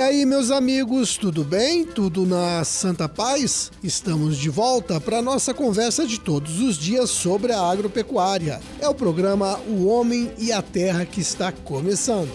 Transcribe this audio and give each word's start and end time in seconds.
E 0.00 0.02
aí, 0.02 0.24
meus 0.24 0.50
amigos, 0.50 1.18
tudo 1.18 1.44
bem? 1.44 1.84
Tudo 1.84 2.24
na 2.24 2.64
Santa 2.64 3.06
Paz? 3.06 3.70
Estamos 3.84 4.38
de 4.38 4.48
volta 4.48 4.98
para 4.98 5.20
nossa 5.20 5.52
conversa 5.52 6.06
de 6.06 6.18
todos 6.18 6.58
os 6.58 6.78
dias 6.78 7.10
sobre 7.10 7.52
a 7.52 7.60
agropecuária. 7.60 8.62
É 8.80 8.88
o 8.88 8.94
programa 8.94 9.60
O 9.68 9.84
Homem 9.88 10.32
e 10.38 10.52
a 10.52 10.62
Terra 10.62 11.04
que 11.04 11.20
está 11.20 11.52
começando. 11.52 12.32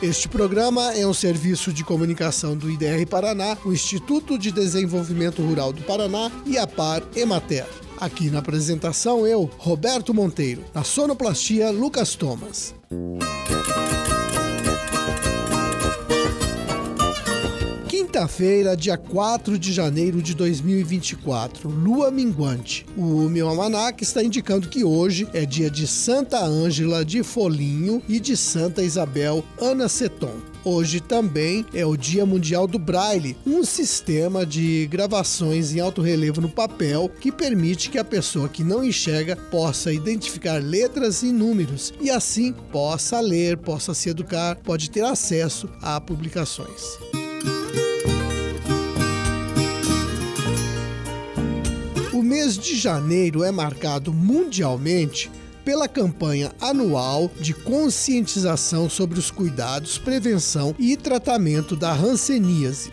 Este 0.00 0.28
programa 0.28 0.94
é 0.94 1.04
um 1.04 1.12
serviço 1.12 1.72
de 1.72 1.82
comunicação 1.82 2.56
do 2.56 2.70
IDR 2.70 3.04
Paraná, 3.04 3.58
o 3.64 3.72
Instituto 3.72 4.38
de 4.38 4.52
Desenvolvimento 4.52 5.42
Rural 5.42 5.72
do 5.72 5.82
Paraná 5.82 6.30
e 6.46 6.56
a 6.56 6.68
Par 6.68 7.02
Emater. 7.16 7.66
Aqui 7.96 8.30
na 8.30 8.38
apresentação 8.38 9.26
eu, 9.26 9.50
Roberto 9.58 10.14
Monteiro, 10.14 10.62
na 10.72 10.84
sonoplastia 10.84 11.72
Lucas 11.72 12.14
Thomas. 12.14 12.72
Quinta-feira, 18.18 18.76
dia 18.76 18.96
4 18.96 19.56
de 19.56 19.72
janeiro 19.72 20.20
de 20.20 20.34
2024, 20.34 21.68
lua 21.68 22.10
minguante. 22.10 22.84
O 22.96 23.28
meu 23.28 23.48
almanac 23.48 24.02
está 24.02 24.24
indicando 24.24 24.68
que 24.68 24.82
hoje 24.82 25.28
é 25.32 25.46
dia 25.46 25.70
de 25.70 25.86
Santa 25.86 26.44
Ângela 26.44 27.04
de 27.04 27.22
Folinho 27.22 28.02
e 28.08 28.18
de 28.18 28.36
Santa 28.36 28.82
Isabel 28.82 29.44
Ana 29.60 29.88
Seton. 29.88 30.34
Hoje 30.64 30.98
também 30.98 31.64
é 31.72 31.86
o 31.86 31.96
Dia 31.96 32.26
Mundial 32.26 32.66
do 32.66 32.76
Braille, 32.76 33.36
um 33.46 33.62
sistema 33.62 34.44
de 34.44 34.88
gravações 34.88 35.72
em 35.72 35.78
alto 35.78 36.02
relevo 36.02 36.40
no 36.40 36.48
papel 36.48 37.08
que 37.20 37.30
permite 37.30 37.88
que 37.88 37.98
a 37.98 38.04
pessoa 38.04 38.48
que 38.48 38.64
não 38.64 38.82
enxerga 38.82 39.36
possa 39.36 39.92
identificar 39.92 40.60
letras 40.60 41.22
e 41.22 41.30
números 41.30 41.94
e 42.00 42.10
assim 42.10 42.52
possa 42.72 43.20
ler, 43.20 43.58
possa 43.58 43.94
se 43.94 44.08
educar, 44.08 44.56
pode 44.56 44.90
ter 44.90 45.04
acesso 45.04 45.68
a 45.80 46.00
publicações. 46.00 46.98
Mês 52.38 52.56
de 52.56 52.76
janeiro 52.76 53.42
é 53.42 53.50
marcado 53.50 54.14
mundialmente 54.14 55.28
pela 55.64 55.88
campanha 55.88 56.52
anual 56.60 57.28
de 57.40 57.52
conscientização 57.52 58.88
sobre 58.88 59.18
os 59.18 59.28
cuidados, 59.28 59.98
prevenção 59.98 60.72
e 60.78 60.96
tratamento 60.96 61.74
da 61.74 61.92
hanseníase. 61.92 62.92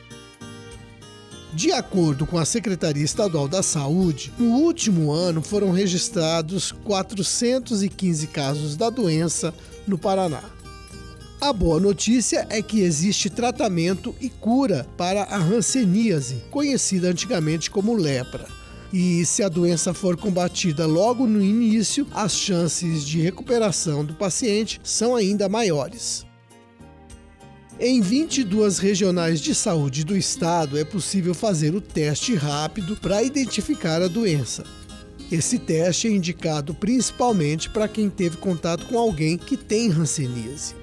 De 1.53 1.71
acordo 1.71 2.25
com 2.25 2.39
a 2.39 2.43
Secretaria 2.43 3.05
Estadual 3.05 3.47
da 3.47 3.61
Saúde, 3.61 4.33
no 4.39 4.47
último 4.47 5.11
ano 5.11 5.43
foram 5.43 5.69
registrados 5.69 6.71
415 6.83 8.25
casos 8.25 8.75
da 8.75 8.89
doença 8.89 9.53
no 9.87 9.95
Paraná. 9.95 10.41
A 11.39 11.53
boa 11.53 11.79
notícia 11.79 12.47
é 12.49 12.63
que 12.63 12.81
existe 12.81 13.29
tratamento 13.29 14.15
e 14.19 14.27
cura 14.27 14.87
para 14.97 15.21
a 15.21 15.37
hanseníase, 15.37 16.41
conhecida 16.49 17.09
antigamente 17.09 17.69
como 17.69 17.93
lepra. 17.93 18.64
E 18.97 19.25
se 19.25 19.43
a 19.43 19.49
doença 19.49 19.93
for 19.93 20.15
combatida 20.15 20.85
logo 20.85 21.27
no 21.27 21.43
início, 21.43 22.07
as 22.13 22.33
chances 22.33 23.05
de 23.05 23.19
recuperação 23.19 24.05
do 24.05 24.13
paciente 24.13 24.79
são 24.85 25.17
ainda 25.17 25.49
maiores. 25.49 26.25
Em 27.77 27.99
22 27.99 28.77
regionais 28.77 29.41
de 29.41 29.53
saúde 29.53 30.05
do 30.05 30.15
estado 30.15 30.79
é 30.79 30.85
possível 30.85 31.33
fazer 31.33 31.75
o 31.75 31.81
teste 31.81 32.35
rápido 32.35 32.95
para 32.95 33.21
identificar 33.21 34.01
a 34.01 34.07
doença. 34.07 34.63
Esse 35.29 35.59
teste 35.59 36.07
é 36.07 36.11
indicado 36.11 36.73
principalmente 36.73 37.69
para 37.69 37.89
quem 37.89 38.09
teve 38.09 38.37
contato 38.37 38.85
com 38.85 38.97
alguém 38.97 39.37
que 39.37 39.57
tem 39.57 39.91
hanseníase. 39.91 40.73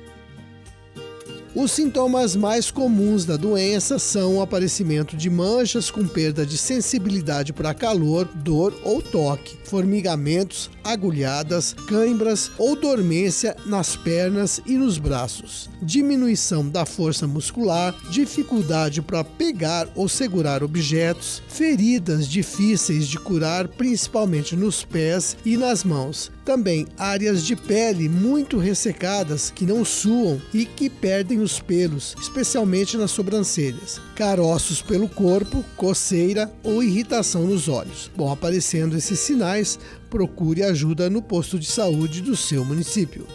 Os 1.54 1.72
sintomas 1.72 2.34
mais 2.34 2.70
comuns 2.70 3.26
da 3.26 3.36
doença 3.36 3.98
são 3.98 4.38
o 4.38 4.40
aparecimento 4.40 5.14
de 5.14 5.28
manchas 5.28 5.90
com 5.90 6.08
perda 6.08 6.46
de 6.46 6.56
sensibilidade 6.56 7.52
para 7.52 7.74
calor, 7.74 8.26
dor 8.36 8.74
ou 8.82 9.02
toque, 9.02 9.58
formigamentos, 9.64 10.70
agulhadas, 10.84 11.74
cãibras 11.86 12.50
ou 12.58 12.76
dormência 12.76 13.56
nas 13.66 13.96
pernas 13.96 14.60
e 14.66 14.76
nos 14.76 14.98
braços, 14.98 15.68
diminuição 15.82 16.68
da 16.68 16.84
força 16.84 17.26
muscular, 17.26 17.94
dificuldade 18.10 19.02
para 19.02 19.24
pegar 19.24 19.88
ou 19.94 20.08
segurar 20.08 20.62
objetos, 20.62 21.42
feridas 21.48 22.26
difíceis 22.26 23.06
de 23.06 23.18
curar, 23.18 23.68
principalmente 23.68 24.56
nos 24.56 24.84
pés 24.84 25.36
e 25.44 25.56
nas 25.56 25.84
mãos, 25.84 26.30
também 26.44 26.86
áreas 26.98 27.44
de 27.44 27.54
pele 27.54 28.08
muito 28.08 28.58
ressecadas 28.58 29.50
que 29.50 29.64
não 29.64 29.84
suam 29.84 30.40
e 30.52 30.64
que 30.64 30.90
perdem 30.90 31.40
os 31.40 31.60
pelos, 31.60 32.14
especialmente 32.20 32.96
nas 32.96 33.10
sobrancelhas, 33.10 34.00
caroços 34.16 34.82
pelo 34.82 35.08
corpo, 35.08 35.64
coceira 35.76 36.52
ou 36.62 36.82
irritação 36.82 37.46
nos 37.46 37.68
olhos. 37.68 38.10
Bom, 38.16 38.30
aparecendo 38.30 38.96
esses 38.96 39.18
sinais, 39.20 39.78
procure 40.12 40.62
ajuda 40.62 41.08
no 41.08 41.22
posto 41.22 41.58
de 41.58 41.64
saúde 41.64 42.20
do 42.20 42.36
seu 42.36 42.62
município. 42.66 43.26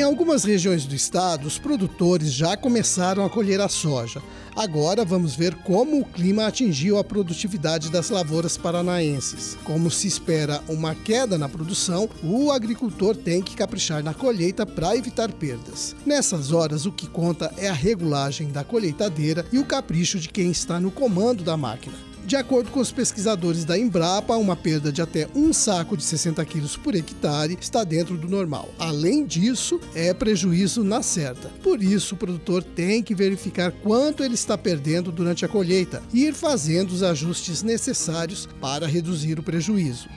Em 0.00 0.02
algumas 0.02 0.44
regiões 0.44 0.86
do 0.86 0.94
estado, 0.94 1.46
os 1.46 1.58
produtores 1.58 2.32
já 2.32 2.56
começaram 2.56 3.22
a 3.22 3.28
colher 3.28 3.60
a 3.60 3.68
soja. 3.68 4.22
Agora 4.56 5.04
vamos 5.04 5.36
ver 5.36 5.54
como 5.56 6.00
o 6.00 6.06
clima 6.06 6.46
atingiu 6.46 6.96
a 6.96 7.04
produtividade 7.04 7.90
das 7.90 8.08
lavouras 8.08 8.56
paranaenses. 8.56 9.58
Como 9.62 9.90
se 9.90 10.08
espera 10.08 10.62
uma 10.70 10.94
queda 10.94 11.36
na 11.36 11.50
produção, 11.50 12.08
o 12.24 12.50
agricultor 12.50 13.14
tem 13.14 13.42
que 13.42 13.54
caprichar 13.54 14.02
na 14.02 14.14
colheita 14.14 14.64
para 14.64 14.96
evitar 14.96 15.30
perdas. 15.32 15.94
Nessas 16.06 16.50
horas, 16.50 16.86
o 16.86 16.92
que 16.92 17.06
conta 17.06 17.52
é 17.58 17.68
a 17.68 17.74
regulagem 17.74 18.50
da 18.50 18.64
colheitadeira 18.64 19.44
e 19.52 19.58
o 19.58 19.66
capricho 19.66 20.18
de 20.18 20.30
quem 20.30 20.50
está 20.50 20.80
no 20.80 20.90
comando 20.90 21.44
da 21.44 21.58
máquina. 21.58 22.09
De 22.30 22.36
acordo 22.36 22.70
com 22.70 22.78
os 22.78 22.92
pesquisadores 22.92 23.64
da 23.64 23.76
Embrapa, 23.76 24.36
uma 24.36 24.54
perda 24.54 24.92
de 24.92 25.02
até 25.02 25.26
um 25.34 25.52
saco 25.52 25.96
de 25.96 26.04
60 26.04 26.44
quilos 26.44 26.76
por 26.76 26.94
hectare 26.94 27.58
está 27.60 27.82
dentro 27.82 28.16
do 28.16 28.28
normal. 28.28 28.68
Além 28.78 29.26
disso, 29.26 29.80
é 29.96 30.14
prejuízo 30.14 30.84
na 30.84 31.02
certa. 31.02 31.48
Por 31.60 31.82
isso, 31.82 32.14
o 32.14 32.16
produtor 32.16 32.62
tem 32.62 33.02
que 33.02 33.16
verificar 33.16 33.72
quanto 33.72 34.22
ele 34.22 34.34
está 34.34 34.56
perdendo 34.56 35.10
durante 35.10 35.44
a 35.44 35.48
colheita 35.48 36.00
e 36.14 36.26
ir 36.26 36.32
fazendo 36.32 36.92
os 36.92 37.02
ajustes 37.02 37.64
necessários 37.64 38.48
para 38.60 38.86
reduzir 38.86 39.40
o 39.40 39.42
prejuízo. 39.42 40.08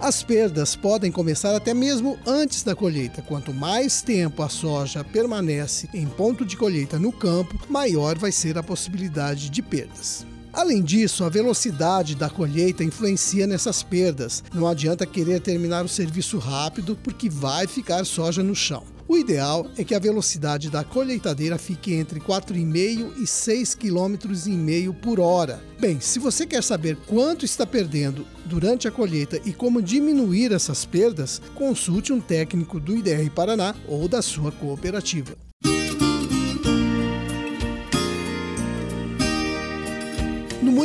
As 0.00 0.22
perdas 0.22 0.74
podem 0.74 1.12
começar 1.12 1.54
até 1.54 1.74
mesmo 1.74 2.18
antes 2.26 2.62
da 2.62 2.74
colheita. 2.74 3.20
Quanto 3.20 3.52
mais 3.52 4.00
tempo 4.00 4.42
a 4.42 4.48
soja 4.48 5.04
permanece 5.04 5.90
em 5.92 6.06
ponto 6.06 6.42
de 6.42 6.56
colheita 6.56 6.98
no 6.98 7.12
campo, 7.12 7.60
maior 7.68 8.16
vai 8.16 8.32
ser 8.32 8.56
a 8.56 8.62
possibilidade 8.62 9.50
de 9.50 9.60
perdas. 9.60 10.31
Além 10.52 10.82
disso, 10.82 11.24
a 11.24 11.30
velocidade 11.30 12.14
da 12.14 12.28
colheita 12.28 12.84
influencia 12.84 13.46
nessas 13.46 13.82
perdas. 13.82 14.44
Não 14.52 14.66
adianta 14.66 15.06
querer 15.06 15.40
terminar 15.40 15.82
o 15.84 15.88
serviço 15.88 16.36
rápido 16.36 16.96
porque 17.02 17.30
vai 17.30 17.66
ficar 17.66 18.04
soja 18.04 18.42
no 18.42 18.54
chão. 18.54 18.84
O 19.08 19.16
ideal 19.16 19.66
é 19.76 19.84
que 19.84 19.94
a 19.94 19.98
velocidade 19.98 20.70
da 20.70 20.84
colheitadeira 20.84 21.58
fique 21.58 21.94
entre 21.94 22.20
4,5 22.20 23.12
e 23.18 23.26
6 23.26 23.74
km 23.74 24.92
por 25.02 25.20
hora. 25.20 25.62
Bem, 25.80 26.00
se 26.00 26.18
você 26.18 26.46
quer 26.46 26.62
saber 26.62 26.96
quanto 27.06 27.44
está 27.44 27.66
perdendo 27.66 28.26
durante 28.44 28.86
a 28.86 28.90
colheita 28.90 29.40
e 29.44 29.52
como 29.52 29.82
diminuir 29.82 30.52
essas 30.52 30.84
perdas, 30.84 31.42
consulte 31.54 32.12
um 32.12 32.20
técnico 32.20 32.78
do 32.78 32.96
IDR 32.96 33.28
Paraná 33.34 33.74
ou 33.88 34.06
da 34.06 34.22
sua 34.22 34.52
cooperativa. 34.52 35.36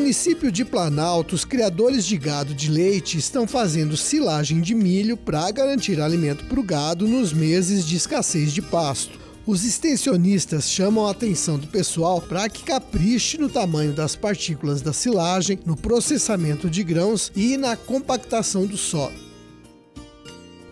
Município 0.08 0.50
de 0.50 0.64
Planalto, 0.64 1.36
os 1.36 1.44
criadores 1.44 2.06
de 2.06 2.18
gado 2.18 2.54
de 2.54 2.72
leite 2.72 3.18
estão 3.18 3.46
fazendo 3.46 3.98
silagem 3.98 4.62
de 4.62 4.74
milho 4.74 5.18
para 5.18 5.52
garantir 5.52 6.00
alimento 6.00 6.46
para 6.46 6.58
o 6.62 6.64
gado 6.64 7.06
nos 7.06 7.34
meses 7.34 7.86
de 7.86 7.98
escassez 7.98 8.54
de 8.54 8.62
pasto. 8.62 9.20
Os 9.46 9.66
extensionistas 9.66 10.72
chamam 10.72 11.06
a 11.06 11.12
atenção 11.12 11.60
do 11.60 11.68
pessoal 11.68 12.22
para 12.22 12.48
que 12.48 12.64
capriche 12.64 13.38
no 13.38 13.50
tamanho 13.50 13.92
das 13.92 14.16
partículas 14.16 14.82
da 14.82 14.94
silagem, 14.94 15.60
no 15.66 15.76
processamento 15.76 16.70
de 16.70 16.84
grãos 16.84 17.30
e 17.36 17.58
na 17.58 17.76
compactação 17.76 18.66
do 18.66 18.78
solo. 18.78 19.27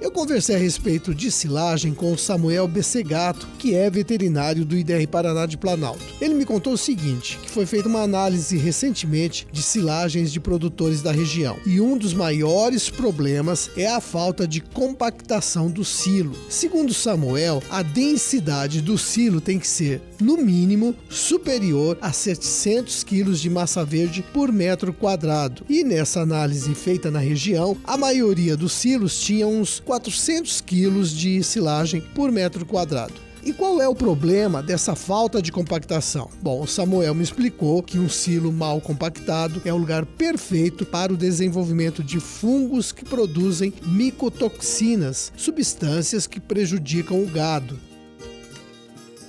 Eu 0.02 0.12
conversei 0.12 0.56
a 0.56 0.60
respeito 0.60 1.16
de 1.16 1.32
silagem 1.32 1.94
com 1.94 2.12
o 2.12 2.18
Samuel 2.18 2.68
Bessegato, 2.68 3.48
que 3.58 3.74
é 3.74 3.90
veterinário 3.90 4.66
do 4.66 4.76
IDR 4.76 5.08
Paraná 5.08 5.46
de 5.46 5.58
Planalto. 5.58 6.04
Ele 6.20 6.34
me 6.34 6.46
contou 6.46 6.74
o 6.74 6.78
seguinte, 6.78 7.40
que 7.42 7.50
foi 7.50 7.66
feita 7.66 7.88
uma 7.88 8.02
análise 8.02 8.58
recentemente 8.58 9.48
de 9.52 9.64
silagens 9.64 10.34
de 10.34 10.40
produtores 10.40 11.02
da 11.02 11.14
região, 11.14 11.58
e 11.66 11.80
um 11.80 11.98
dos 11.98 12.14
maiores 12.14 12.90
problemas 12.90 13.72
é 13.78 13.88
a 13.88 14.02
falta 14.02 14.46
de 14.46 14.60
compactação 14.60 15.72
do 15.72 15.86
silo. 15.86 16.36
Segundo 16.50 16.94
Samuel, 16.94 17.64
a 17.70 17.82
densidade 17.82 18.82
do 18.82 18.98
silo 18.98 19.40
tem 19.40 19.58
que 19.58 19.68
ser 19.68 20.02
no 20.20 20.38
mínimo, 20.38 20.96
superior 21.10 21.98
a 22.02 22.12
700 22.12 23.04
quilos 23.04 23.40
de 23.40 23.50
massa 23.50 23.84
verde 23.84 24.24
por 24.34 24.52
metro 24.52 24.94
quadrado. 24.94 25.64
E 25.70 25.84
nessa 25.84 26.22
análise 26.22 26.74
feita 26.76 27.12
na 27.12 27.20
região, 27.20 27.78
a 27.84 27.98
maioria 27.98 28.56
dos 28.56 28.74
silos 28.74 29.20
tinha 29.20 29.48
uns 29.48 29.80
400 29.80 30.62
quilos 30.62 31.12
de 31.12 31.44
silagem 31.44 32.02
por 32.14 32.32
metro 32.32 32.66
quadrado. 32.66 33.26
E 33.46 33.54
qual 33.54 33.80
é 33.80 33.88
o 33.88 33.94
problema 33.94 34.64
dessa 34.64 34.96
falta 34.96 35.40
de 35.40 35.52
compactação? 35.52 36.32
Bom, 36.42 36.64
o 36.64 36.68
Samuel 36.68 37.14
me 37.14 37.24
explicou 37.24 37.84
que 37.84 38.00
um 38.00 38.10
silo 38.10 38.52
mal 38.52 38.82
compactado 38.82 39.62
é 39.64 39.72
o 39.72 39.78
lugar 39.78 40.04
perfeito 40.04 40.84
para 40.84 41.14
o 41.14 41.18
desenvolvimento 41.18 42.04
de 42.04 42.20
fungos 42.20 42.92
que 42.92 43.06
produzem 43.06 43.72
micotoxinas, 43.86 45.32
substâncias 45.38 46.26
que 46.26 46.40
prejudicam 46.40 47.22
o 47.22 47.28
gado. 47.28 47.80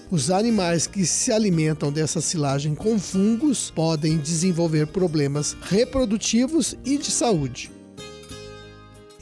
Os 0.09 0.31
animais 0.31 0.87
que 0.87 1.05
se 1.05 1.33
alimentam 1.33 1.91
dessa 1.91 2.21
silagem 2.21 2.77
com 2.77 2.97
fungos 2.97 3.73
podem 3.75 4.17
desenvolver 4.19 4.87
problemas 4.87 5.57
reprodutivos 5.63 6.77
e 6.85 6.97
de 6.97 7.11
saúde. 7.11 7.76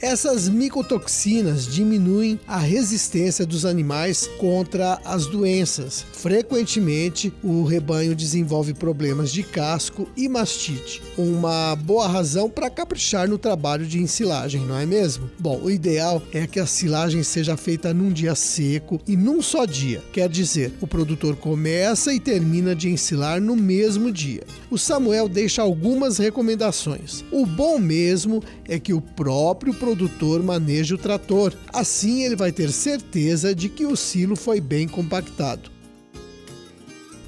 Essas 0.01 0.49
micotoxinas 0.49 1.65
diminuem 1.65 2.37
a 2.45 2.57
resistência 2.57 3.45
dos 3.45 3.65
animais 3.65 4.27
contra 4.37 4.99
as 5.05 5.25
doenças. 5.25 6.05
Frequentemente, 6.11 7.31
o 7.41 7.63
rebanho 7.63 8.13
desenvolve 8.13 8.73
problemas 8.73 9.31
de 9.31 9.41
casco 9.41 10.07
e 10.15 10.27
mastite. 10.27 11.01
Uma 11.17 11.75
boa 11.77 12.07
razão 12.07 12.49
para 12.49 12.69
caprichar 12.69 13.29
no 13.29 13.37
trabalho 13.37 13.85
de 13.85 13.99
ensilagem, 13.99 14.61
não 14.65 14.77
é 14.77 14.85
mesmo? 14.85 15.29
Bom, 15.39 15.61
o 15.63 15.71
ideal 15.71 16.21
é 16.33 16.45
que 16.45 16.59
a 16.59 16.65
silagem 16.65 17.23
seja 17.23 17.55
feita 17.55 17.93
num 17.93 18.11
dia 18.11 18.35
seco 18.35 18.99
e 19.07 19.15
num 19.15 19.41
só 19.41 19.65
dia. 19.65 20.03
Quer 20.11 20.27
dizer, 20.27 20.73
o 20.81 20.87
produtor 20.87 21.37
começa 21.37 22.13
e 22.13 22.19
termina 22.19 22.75
de 22.75 22.89
ensilar 22.89 23.39
no 23.39 23.55
mesmo 23.55 24.11
dia. 24.11 24.43
O 24.69 24.77
Samuel 24.77 25.29
deixa 25.29 25.61
algumas 25.61 26.17
recomendações. 26.17 27.23
O 27.31 27.45
bom 27.45 27.79
mesmo 27.79 28.43
é 28.67 28.77
que 28.77 28.93
o 28.93 28.99
próprio 28.99 29.73
produtor 29.85 30.41
maneje 30.41 30.95
o 30.95 30.97
trator. 30.97 31.53
Assim 31.71 32.23
ele 32.23 32.35
vai 32.35 32.51
ter 32.51 32.71
certeza 32.71 33.53
de 33.53 33.69
que 33.69 33.85
o 33.85 33.95
silo 33.95 34.35
foi 34.35 34.59
bem 34.59 34.87
compactado. 34.87 35.69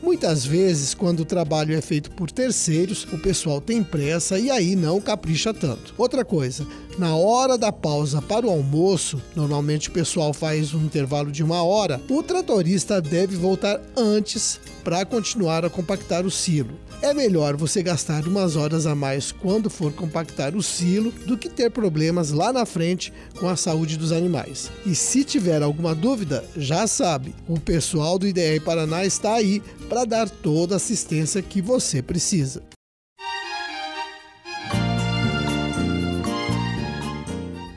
Muitas 0.01 0.43
vezes, 0.45 0.95
quando 0.95 1.19
o 1.19 1.25
trabalho 1.25 1.75
é 1.75 1.81
feito 1.81 2.09
por 2.11 2.31
terceiros, 2.31 3.05
o 3.11 3.17
pessoal 3.19 3.61
tem 3.61 3.83
pressa 3.83 4.39
e 4.39 4.49
aí 4.49 4.75
não 4.75 4.99
capricha 4.99 5.53
tanto. 5.53 5.93
Outra 5.97 6.25
coisa, 6.25 6.65
na 6.97 7.15
hora 7.15 7.57
da 7.57 7.71
pausa 7.71 8.21
para 8.21 8.47
o 8.47 8.49
almoço, 8.49 9.21
normalmente 9.35 9.89
o 9.89 9.91
pessoal 9.91 10.33
faz 10.33 10.73
um 10.73 10.83
intervalo 10.83 11.31
de 11.31 11.43
uma 11.43 11.61
hora, 11.61 12.01
o 12.09 12.23
tratorista 12.23 12.99
deve 13.01 13.35
voltar 13.35 13.79
antes 13.95 14.59
para 14.83 15.05
continuar 15.05 15.63
a 15.63 15.69
compactar 15.69 16.25
o 16.25 16.31
silo. 16.31 16.73
É 16.99 17.13
melhor 17.13 17.55
você 17.55 17.83
gastar 17.83 18.27
umas 18.27 18.55
horas 18.55 18.87
a 18.87 18.95
mais 18.95 19.31
quando 19.31 19.69
for 19.69 19.93
compactar 19.93 20.55
o 20.55 20.63
silo 20.63 21.11
do 21.11 21.37
que 21.37 21.47
ter 21.47 21.69
problemas 21.69 22.31
lá 22.31 22.51
na 22.51 22.65
frente 22.65 23.13
com 23.39 23.47
a 23.47 23.55
saúde 23.55 23.97
dos 23.97 24.11
animais. 24.11 24.71
E 24.83 24.95
se 24.95 25.23
tiver 25.23 25.61
alguma 25.61 25.93
dúvida, 25.93 26.43
já 26.55 26.87
sabe, 26.87 27.35
o 27.47 27.59
pessoal 27.59 28.17
do 28.17 28.27
IDR 28.27 28.59
Paraná 28.65 29.05
está 29.05 29.33
aí 29.33 29.61
para 29.87 30.05
dar 30.05 30.27
toda 30.27 30.73
a 30.73 30.77
assistência 30.77 31.41
que 31.41 31.61
você 31.61 32.01
precisa. 32.01 32.63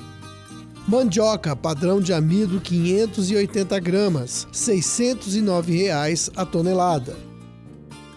Mandioca, 0.86 1.56
padrão 1.56 1.98
de 1.98 2.12
amido 2.12 2.60
580 2.60 3.80
gramas, 3.80 4.46
609 4.52 5.74
reais 5.74 6.28
a 6.36 6.44
tonelada. 6.44 7.16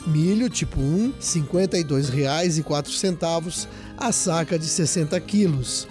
Milho 0.06 0.50
tipo 0.50 0.78
1, 0.78 1.06
R$ 1.06 1.14
52,04 1.22 3.68
a 3.98 4.12
saca 4.12 4.60
de 4.60 4.66
60 4.66 5.18
quilos. 5.22 5.88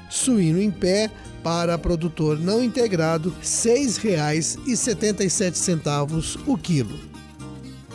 Suíno 0.09 0.61
em 0.61 0.71
pé 0.71 1.11
para 1.43 1.79
produtor 1.79 2.39
não 2.39 2.63
integrado 2.63 3.31
R$ 3.31 3.37
6,77 3.43 6.39
o 6.47 6.57
quilo. 6.57 7.11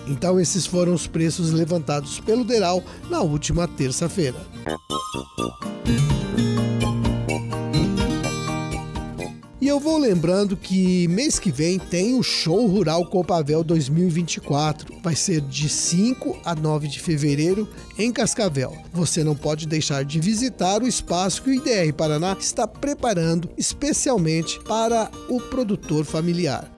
Então 0.07 0.39
esses 0.39 0.67
foram 0.67 0.93
os 0.93 1.07
preços 1.07 1.51
levantados 1.51 2.19
pelo 2.19 2.43
Deral 2.43 2.83
na 3.09 3.21
última 3.21 3.67
terça-feira. 3.67 4.37
Eu 9.75 9.79
vou 9.81 9.97
lembrando 9.97 10.55
que 10.55 11.05
mês 11.09 11.37
que 11.37 11.51
vem 11.51 11.77
tem 11.77 12.13
o 12.17 12.23
Show 12.23 12.65
Rural 12.65 13.05
Copavel 13.07 13.61
2024. 13.61 14.95
Vai 15.03 15.17
ser 15.17 15.41
de 15.41 15.67
5 15.67 16.39
a 16.45 16.55
9 16.55 16.87
de 16.87 16.97
fevereiro 16.97 17.67
em 17.97 18.09
Cascavel. 18.09 18.73
Você 18.93 19.21
não 19.21 19.35
pode 19.35 19.67
deixar 19.67 20.05
de 20.05 20.17
visitar 20.17 20.81
o 20.81 20.87
espaço 20.87 21.43
que 21.43 21.49
o 21.49 21.53
IDR 21.53 21.93
Paraná 21.93 22.37
está 22.39 22.65
preparando 22.65 23.49
especialmente 23.57 24.57
para 24.61 25.11
o 25.27 25.41
produtor 25.41 26.05
familiar. 26.05 26.74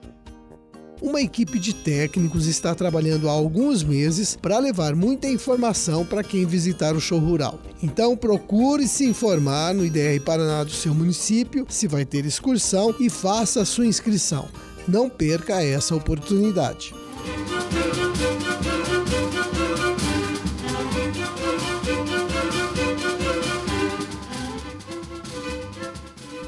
Uma 1.00 1.20
equipe 1.20 1.58
de 1.60 1.72
técnicos 1.72 2.46
está 2.46 2.74
trabalhando 2.74 3.28
há 3.28 3.32
alguns 3.32 3.84
meses 3.84 4.36
para 4.36 4.58
levar 4.58 4.96
muita 4.96 5.28
informação 5.28 6.04
para 6.04 6.24
quem 6.24 6.44
visitar 6.44 6.96
o 6.96 7.00
show 7.00 7.20
rural. 7.20 7.60
Então 7.80 8.16
procure 8.16 8.88
se 8.88 9.04
informar 9.04 9.72
no 9.74 9.84
IDR 9.84 10.20
Paraná 10.24 10.64
do 10.64 10.72
seu 10.72 10.92
município 10.92 11.64
se 11.68 11.86
vai 11.86 12.04
ter 12.04 12.26
excursão 12.26 12.94
e 12.98 13.08
faça 13.08 13.62
a 13.62 13.64
sua 13.64 13.86
inscrição. 13.86 14.48
Não 14.88 15.08
perca 15.08 15.62
essa 15.62 15.94
oportunidade. 15.94 16.92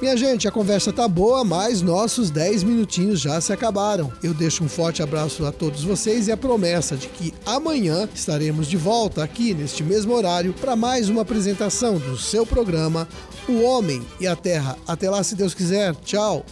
Minha 0.00 0.16
gente, 0.16 0.48
a 0.48 0.50
conversa 0.50 0.90
tá 0.94 1.06
boa, 1.06 1.44
mas 1.44 1.82
nossos 1.82 2.30
10 2.30 2.62
minutinhos 2.62 3.20
já 3.20 3.38
se 3.38 3.52
acabaram. 3.52 4.10
Eu 4.22 4.32
deixo 4.32 4.64
um 4.64 4.68
forte 4.68 5.02
abraço 5.02 5.44
a 5.44 5.52
todos 5.52 5.84
vocês 5.84 6.26
e 6.26 6.32
a 6.32 6.38
promessa 6.38 6.96
de 6.96 7.06
que 7.06 7.34
amanhã 7.44 8.08
estaremos 8.14 8.66
de 8.66 8.78
volta 8.78 9.22
aqui 9.22 9.52
neste 9.52 9.82
mesmo 9.82 10.14
horário 10.14 10.54
para 10.54 10.74
mais 10.74 11.10
uma 11.10 11.20
apresentação 11.20 11.98
do 11.98 12.16
seu 12.16 12.46
programa 12.46 13.06
O 13.46 13.60
Homem 13.60 14.02
e 14.18 14.26
a 14.26 14.34
Terra. 14.34 14.78
Até 14.88 15.10
lá, 15.10 15.22
se 15.22 15.34
Deus 15.34 15.52
quiser. 15.52 15.94
Tchau. 15.96 16.46